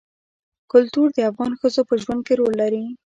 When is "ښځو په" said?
1.59-1.95